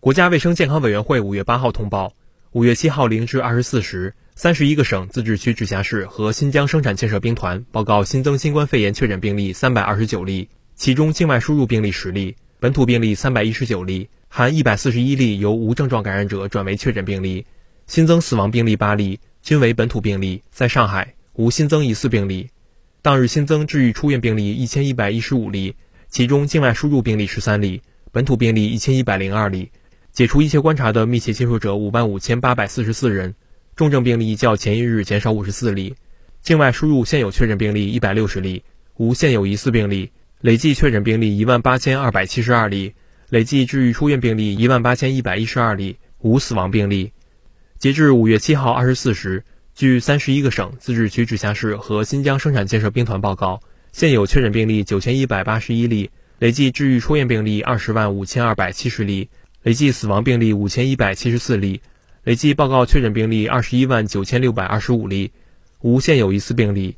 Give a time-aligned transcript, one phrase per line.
[0.00, 2.14] 国家卫生健康委员会五月八号通报，
[2.52, 17.44] 五月七号零至二十四时，三十一个省、自治区、直辖市和新疆生产建设兵团报告新增新冠肺炎确诊病例三百二十九例，其中境外输入病例十例，本土病例三百一十九例，含一百四十一例由无症状感染者转为确诊病例，
[17.86, 22.48] 新增死亡病例八例，均为本土病例，在上海无新增疑似病例。
[23.02, 25.76] 当日新增治愈出院病例一千一百一十五例，
[26.08, 27.82] 其中境外输入病例十三例，
[28.12, 29.70] 本土病例一千一百零二例。
[30.12, 33.34] 解除一切观察的密切接触者五万五千八百四十四人，
[33.76, 35.94] 重症病例较前一日减少五十四例，
[36.42, 38.64] 境外输入现有确诊病例一百六十例，
[38.96, 40.10] 无现有疑似病例，
[40.40, 42.92] 累计确诊病例一万八千二百七十二例，
[43.28, 47.12] 累计治愈出院病例一万八千一百一十二例，无死亡病例。
[47.78, 53.60] 截至五月七号二十四时，据三十一个省、自治区、直辖市和新疆生产建设兵团报告，
[53.92, 59.30] 现有确诊病例九千一百八十一例，累计治愈出院病例二十万五千二百七十例。
[59.62, 61.82] 累计死亡病例五千一百七十四例，
[62.24, 65.32] 累计报告确诊病例二十一万九千六百二十五例，
[65.82, 66.96] 无现有疑似病例，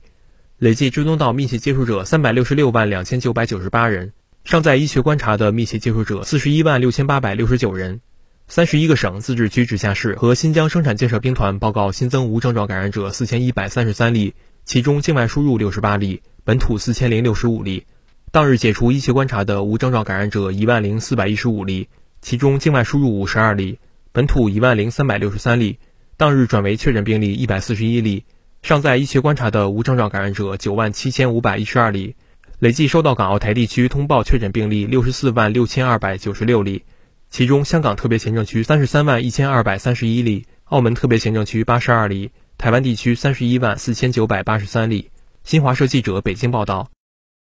[0.58, 4.12] 累计追踪到密切接触者三百六十六万两千九百九十八人，
[4.44, 8.00] 尚在医学观察的密切接触者四十一万六千八百六十九人。
[8.46, 14.34] 三十一个省、自治区、直辖市和新疆生产建设兵团报告新增无症状感染者四千一百三十三例，
[14.64, 17.86] 其中境外输入六十八例，本土四千零六十五例。
[18.30, 21.88] 当日解除医学观察的无症状感染者一万零四百一十五例。
[22.22, 23.80] 其中境外输入五十二例，
[24.12, 25.80] 本土一万零三百六十三例，
[26.16, 28.24] 当日转为确诊病例一百四十一例，
[28.62, 32.14] 尚在医学观察的无症状感染者九万七千五百一十二例，
[32.60, 36.84] 累计收到港澳台地区通报确诊病例六十四万六千二百九十六例，
[37.28, 45.10] 其中香港特别行政区三十三万一千二百三十一例，澳门特别行政区八十二例，台湾地区三十一万四千九百八十三例。
[45.42, 46.88] 新华社记者北京报道。